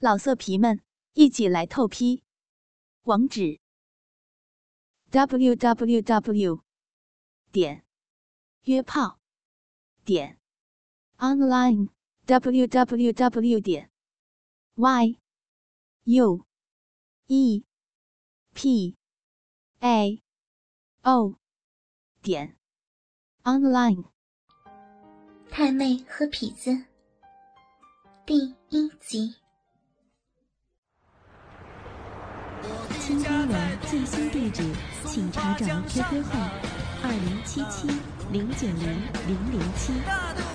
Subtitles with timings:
[0.00, 0.80] 老色皮们，
[1.14, 2.22] 一起来透批！
[3.02, 3.58] 网址
[5.10, 6.62] ：w w w
[7.50, 7.84] 点
[8.62, 9.18] 约炮
[10.04, 10.38] 点
[11.16, 11.88] online
[12.26, 13.90] w w w 点
[14.76, 15.18] y
[16.04, 16.46] u
[17.26, 17.64] e
[18.54, 18.96] p
[19.80, 20.22] a
[21.02, 21.34] o
[22.22, 22.56] 点
[23.42, 24.04] online。
[25.50, 26.84] 太妹和痞子
[28.24, 29.47] 第一集。
[33.48, 34.62] 网最新地址，
[35.06, 36.38] 请查找 QQ 号
[37.02, 37.88] 二零七七
[38.30, 38.84] 零九零
[39.26, 39.90] 零零七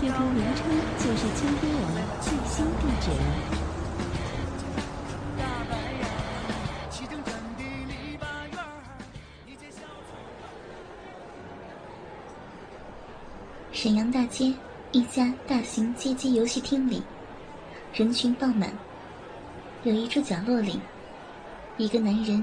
[0.00, 1.84] ，QQ 名称就是倾听网
[2.20, 3.24] 最新地址了。
[13.72, 14.54] 沈阳大街
[14.92, 17.02] 一家大型街机游戏厅里，
[17.92, 18.72] 人群爆满。
[19.82, 20.78] 有一处角落里。
[21.78, 22.42] 一个男人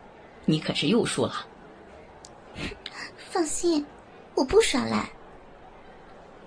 [0.45, 1.45] 你可是又输了。
[3.29, 3.85] 放心，
[4.35, 5.09] 我不耍赖。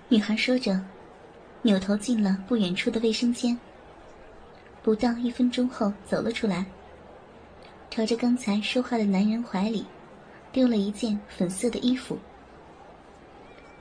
[0.07, 0.79] 女孩说着，
[1.63, 3.57] 扭头进了不远处的卫生间。
[4.83, 6.63] 不到一分钟后，走了出来，
[7.89, 9.83] 朝着刚才说话的男人怀里
[10.51, 12.19] 丢了一件粉色的衣服。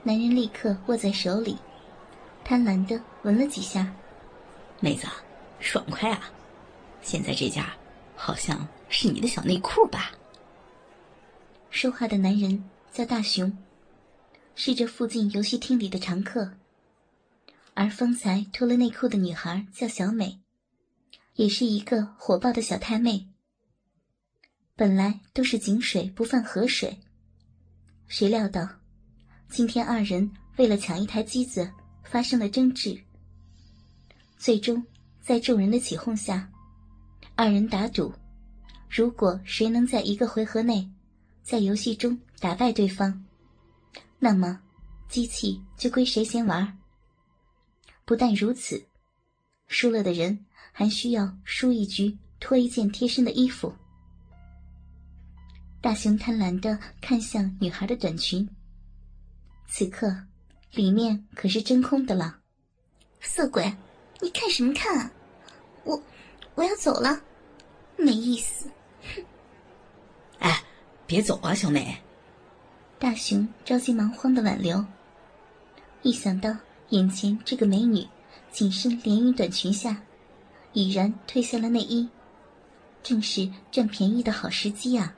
[0.03, 1.59] 男人立刻握在手里，
[2.43, 3.93] 贪婪的闻了几下。
[4.81, 5.07] 妹子，
[5.61, 6.31] 爽快啊！
[7.03, 7.67] 现在这家
[8.17, 8.67] 好像……
[8.97, 10.13] 是你的小内裤吧？
[11.69, 13.53] 说话的男人叫大雄，
[14.55, 16.49] 是这附近游戏厅里的常客。
[17.75, 20.39] 而方才脱了内裤的女孩叫小美，
[21.35, 23.27] 也是一个火爆的小太妹。
[24.77, 26.97] 本来都是井水不犯河水，
[28.07, 28.65] 谁料到
[29.49, 31.69] 今天二人为了抢一台机子
[32.05, 32.97] 发生了争执，
[34.39, 34.81] 最终
[35.21, 36.49] 在众人的起哄下，
[37.35, 38.15] 二人打赌。
[38.97, 40.89] 如果谁能在一个回合内，
[41.43, 43.25] 在游戏中打败对方，
[44.21, 44.61] 那么
[45.09, 46.79] 机器就归谁先玩。
[48.05, 48.81] 不但如此，
[49.67, 53.75] 输了的人还需要输一局脱一件贴身的衣服。
[55.81, 58.49] 大熊贪婪的看向女孩的短裙，
[59.67, 60.17] 此刻
[60.71, 62.39] 里面可是真空的了。
[63.21, 63.75] 色鬼，
[64.21, 65.11] 你看什么看啊？
[65.83, 66.01] 我
[66.55, 67.21] 我要走了，
[67.97, 68.71] 没意思。
[71.05, 71.97] 哎，别走啊，小美！
[72.99, 74.83] 大雄着急忙慌的挽留。
[76.03, 76.51] 一想到
[76.89, 78.07] 眼前这个美女
[78.51, 80.03] 紧身连衣短裙下
[80.73, 82.09] 已然褪下了内衣，
[83.03, 85.15] 正是占便宜的好时机啊！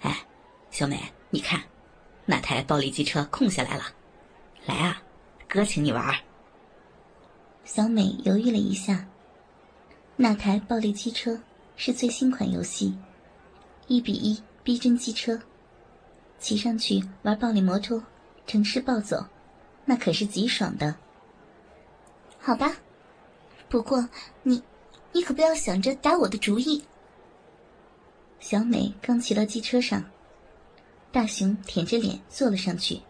[0.00, 0.26] 哎，
[0.70, 0.98] 小美，
[1.30, 1.62] 你看，
[2.24, 3.84] 那台暴力机车空下来了，
[4.64, 5.02] 来啊，
[5.46, 6.14] 哥请你玩。
[7.64, 9.06] 小美犹豫了一下，
[10.16, 11.38] 那台暴力机车。
[11.78, 12.96] 是最新款游戏，
[13.88, 15.40] 一比一逼真机车，
[16.38, 18.02] 骑上去玩暴力摩托，
[18.46, 19.24] 城市暴走，
[19.84, 20.94] 那可是极爽的。
[22.38, 22.76] 好吧，
[23.68, 24.08] 不过
[24.42, 24.62] 你，
[25.12, 26.84] 你可不要想着打我的主意。
[28.40, 30.04] 小美刚骑到机车上，
[31.10, 33.00] 大熊舔着脸坐了上去，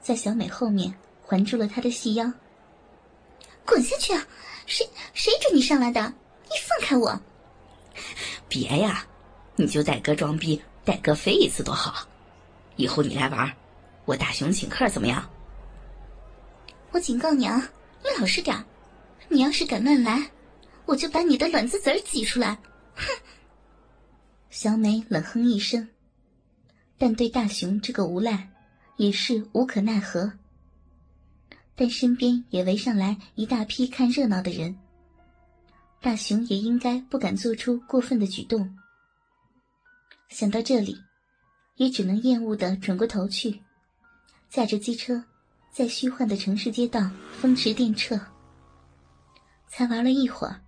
[0.00, 2.32] 在小美后面环住了她的细腰。
[3.64, 4.26] 滚下去啊！
[4.66, 6.00] 谁谁准你上来的？
[6.44, 7.20] 你放开我！
[8.48, 9.06] 别呀，
[9.60, 12.06] 你就带哥装逼，带哥飞一次多好。
[12.76, 13.52] 以后你来玩，
[14.04, 15.28] 我大雄请客怎么样？
[16.92, 17.68] 我警告你啊，
[18.04, 18.64] 你老实点
[19.28, 20.30] 你要是敢乱来，
[20.86, 22.56] 我就把你的卵子籽挤出来！
[22.94, 23.04] 哼！
[24.48, 25.88] 小美冷哼一声，
[26.96, 28.50] 但对大雄这个无赖
[28.96, 30.32] 也是无可奈何。
[31.74, 34.78] 但身边也围上来一大批看热闹的人。
[36.00, 38.78] 大雄也应该不敢做出过分的举动。
[40.28, 40.96] 想到这里，
[41.76, 43.60] 也只能厌恶的转过头去，
[44.48, 45.22] 驾着机车，
[45.72, 48.20] 在虚幻的城市街道风驰电掣。
[49.68, 50.60] 才玩了一会儿，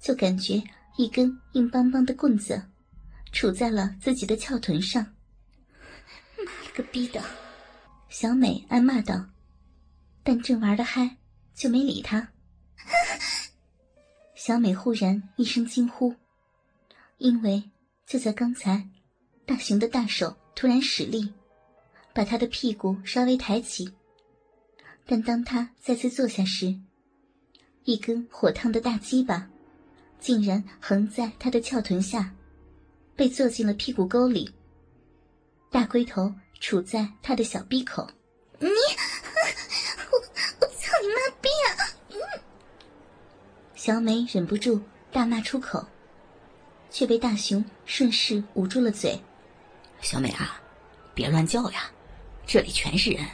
[0.00, 0.62] 就感觉
[0.96, 2.62] 一根硬邦邦的棍子，
[3.32, 5.04] 杵在了自己的翘臀上。
[6.38, 7.22] 妈了个逼的！
[8.08, 9.24] 小美暗骂道，
[10.22, 11.16] 但正玩的嗨，
[11.54, 12.28] 就没理他。
[14.34, 16.14] 小美忽然一声惊呼，
[17.18, 17.70] 因为
[18.12, 18.86] 就在刚才，
[19.46, 21.32] 大熊的大手突然使力，
[22.12, 23.90] 把他的屁股稍微抬起。
[25.06, 26.78] 但当他再次坐下时，
[27.84, 29.48] 一根火烫的大鸡巴
[30.20, 32.34] 竟然横在他的翘臀下，
[33.16, 34.52] 被坐进了屁股沟里。
[35.70, 38.06] 大龟头杵在他的小闭口。
[38.58, 40.18] 你，我
[40.60, 41.72] 我操你妈逼啊！
[43.74, 44.78] 小美忍不住
[45.10, 45.88] 大骂出口，
[46.92, 49.18] 却被大熊顺势捂住了嘴。
[50.02, 50.60] 小美啊，
[51.14, 51.90] 别乱叫呀，
[52.46, 53.26] 这里全是人。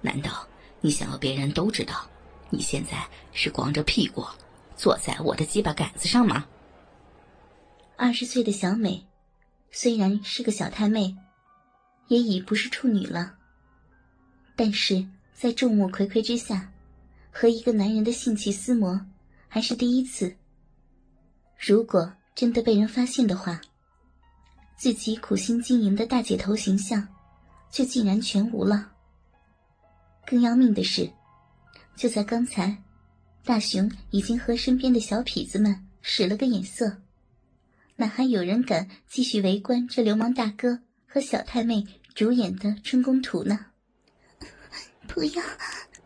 [0.00, 0.46] 难道
[0.80, 2.08] 你想要别人都知道，
[2.48, 4.24] 你现在是光着屁股
[4.76, 6.46] 坐在我的鸡巴杆子上吗？
[7.96, 9.04] 二十岁的小美，
[9.70, 11.16] 虽然是个小太妹，
[12.08, 13.34] 也已不是处女了。
[14.54, 16.72] 但是在众目睽睽之下，
[17.32, 19.04] 和一个男人的性器厮磨，
[19.48, 20.36] 还是第一次。
[21.58, 23.60] 如果真的被人发现的话，
[24.76, 27.08] 自己苦心经营的大姐头形象，
[27.70, 28.92] 就竟然全无了。
[30.26, 31.10] 更要命的是，
[31.96, 32.82] 就在刚才，
[33.42, 36.98] 大雄已经和身边的小痞子们使了个眼色，
[37.96, 43.66] 哪还有人敢继续围观这流氓大哥和小太妹主演的春宫图呢？
[45.08, 45.42] 不要，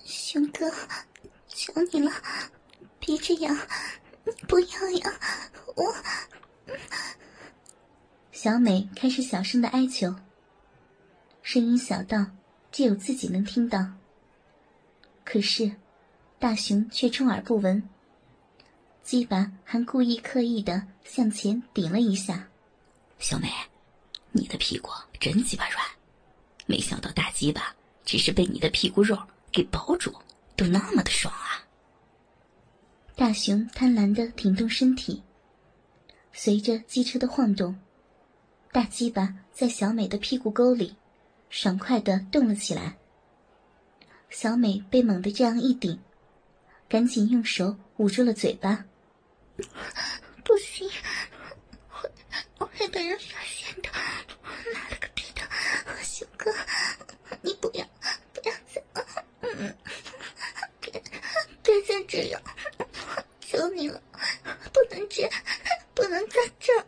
[0.05, 0.71] 熊哥，
[1.49, 2.13] 求你了，
[3.01, 3.57] 别这样，
[4.47, 5.21] 不要呀！
[5.77, 5.95] 我……
[8.33, 10.15] 小美开始小声的哀求，
[11.43, 12.27] 声音小到
[12.73, 13.87] 只有自己能听到。
[15.25, 15.73] 可是，
[16.39, 17.89] 大雄却充耳不闻，
[19.03, 22.49] 鸡巴还故意刻意的向前顶了一下。
[23.19, 23.49] 小美，
[24.33, 25.85] 你的屁股真鸡巴软，
[26.67, 27.75] 没想到大鸡巴。
[28.03, 29.17] 只是被你的屁股肉
[29.53, 30.13] 给包住，
[30.57, 31.63] 都那么的爽啊！
[33.21, 35.23] 大熊贪婪的挺动身体，
[36.33, 37.79] 随着机车的晃动，
[38.73, 40.97] 大鸡巴在小美的屁股沟里
[41.51, 42.97] 爽快的动了起来。
[44.31, 46.01] 小美被猛地这样一顶，
[46.89, 48.87] 赶紧用手捂住了嘴巴。
[50.43, 50.89] 不行，
[51.91, 52.11] 会
[52.57, 53.91] 会被人发现的！
[54.73, 55.43] 妈了个逼的，
[56.03, 56.51] 熊哥，
[57.43, 57.87] 你不要！
[60.81, 61.03] 别
[61.63, 62.41] 别再这样！
[63.41, 64.01] 求你了，
[64.73, 65.31] 不能这样，
[65.93, 66.87] 不能在这儿。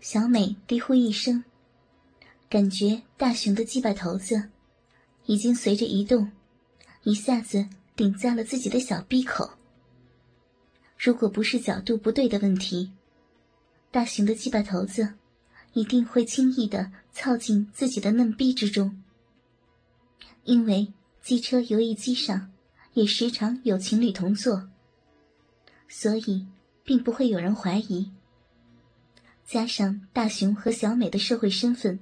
[0.00, 1.42] 小美低呼一声，
[2.48, 4.50] 感觉大熊的鸡巴头子
[5.26, 6.30] 已经随着移动，
[7.02, 9.50] 一下子顶在了自己的小闭口。
[10.96, 12.92] 如果不是角度不对的问题，
[13.90, 15.14] 大熊的鸡巴头子。
[15.72, 19.02] 一定会轻易的操进自己的嫩逼之中，
[20.44, 22.52] 因为机车游戏机上
[22.92, 24.68] 也时常有情侣同坐，
[25.88, 26.46] 所以
[26.84, 28.10] 并不会有人怀疑。
[29.50, 31.98] 加上大雄和小美的社会身份，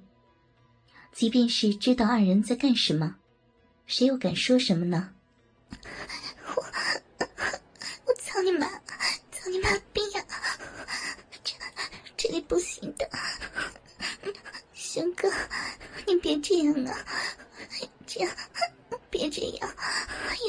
[1.14, 3.16] 即便是知道二人在干什么，
[3.86, 5.14] 谁又敢说什么呢？
[6.54, 6.62] 我
[8.04, 8.68] 我操你妈！
[9.32, 10.22] 操你妈逼呀！
[11.42, 11.54] 这
[12.18, 13.08] 这里不行的。
[14.74, 15.32] 熊哥，
[16.06, 16.98] 你别这样啊！
[18.06, 18.30] 这样，
[19.08, 19.74] 别这样，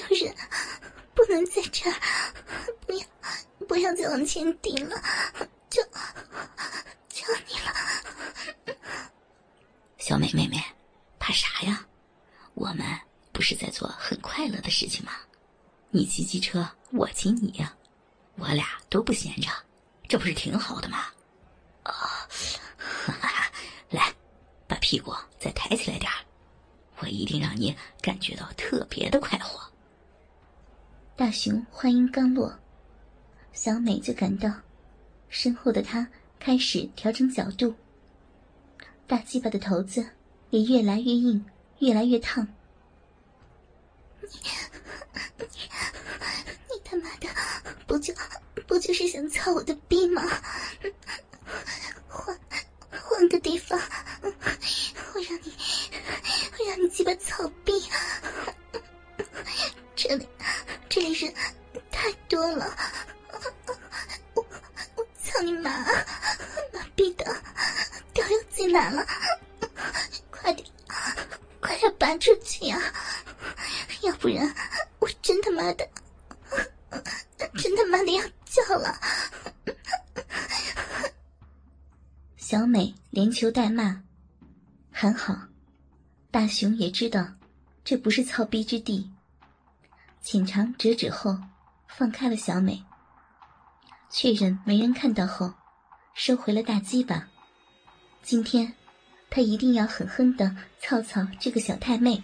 [0.10, 0.36] 有人
[1.16, 1.96] 不能在这儿，
[2.86, 3.06] 不要，
[3.70, 5.01] 不要再往前顶了，
[5.70, 5.82] 求
[7.10, 8.75] 求你了！
[9.98, 10.58] 小美妹妹，
[11.29, 11.86] 干啥呀？
[12.55, 12.83] 我们
[13.31, 15.12] 不是在做很快乐的事情吗？
[15.91, 17.63] 你骑机车，我骑你，
[18.38, 19.48] 我俩都不闲着，
[20.07, 21.05] 这不是挺好的吗？
[21.83, 22.25] 啊，
[23.91, 24.12] 来。
[24.67, 26.17] 把屁股再抬起来点儿，
[26.98, 29.62] 我一定让你感觉到特别的快活。
[31.15, 32.51] 大熊话音刚落，
[33.53, 34.51] 小美就感到
[35.29, 36.07] 身后的他
[36.39, 37.75] 开始调整角度，
[39.05, 40.07] 大鸡巴的头子
[40.50, 41.46] 也越来越硬，
[41.79, 42.48] 越来越烫。
[44.22, 44.27] 你
[45.38, 45.46] 你
[46.70, 47.27] 你他妈的，
[47.88, 48.13] 不就
[48.68, 50.22] 不就是想操我的逼吗？
[52.08, 52.39] 换
[52.89, 53.79] 换个地方。
[54.22, 55.53] 我让你，
[56.58, 57.51] 我让你鸡巴操
[72.10, 72.82] 拿出去啊！
[74.01, 74.51] 要不然
[74.98, 75.88] 我真他妈的，
[77.56, 79.00] 真他妈的要叫了！
[82.36, 84.01] 小美连求带骂。
[84.89, 85.38] 还好，
[86.32, 87.28] 大雄也知道，
[87.84, 89.12] 这不是操逼之地。
[90.20, 91.38] 浅尝辄止后，
[91.88, 92.84] 放开了小美，
[94.10, 95.54] 确认没人看到后，
[96.16, 97.28] 收回了大鸡巴。
[98.24, 98.74] 今天，
[99.29, 102.24] 他一定要狠狠的操操这个小太妹。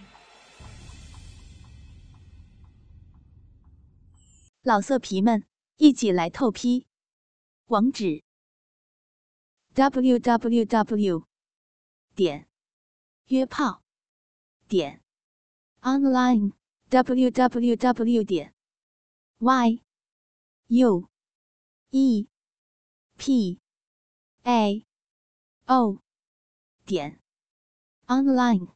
[4.62, 5.46] 老色皮们，
[5.76, 6.86] 一起来透批！
[7.66, 8.24] 网址
[9.74, 11.26] ：w w w.
[12.16, 12.48] 点
[13.26, 13.82] 约炮
[14.66, 15.02] 点
[15.82, 16.52] online
[16.88, 18.24] w w w.
[18.24, 18.54] 点
[19.38, 19.82] y
[20.68, 21.08] u
[21.90, 22.28] e
[23.16, 23.60] p
[24.42, 24.86] a
[25.66, 26.05] o
[26.86, 27.20] 点
[28.06, 28.75] online。